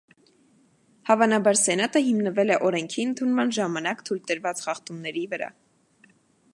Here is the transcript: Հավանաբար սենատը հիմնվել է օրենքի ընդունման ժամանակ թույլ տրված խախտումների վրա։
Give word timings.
Հավանաբար 1.09 1.59
սենատը 1.59 2.01
հիմնվել 2.07 2.53
է 2.55 2.57
օրենքի 2.71 3.05
ընդունման 3.11 3.55
ժամանակ 3.59 4.03
թույլ 4.09 4.25
տրված 4.31 4.65
խախտումների 4.67 5.27
վրա։ 5.37 5.53